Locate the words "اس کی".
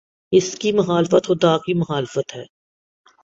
0.31-0.71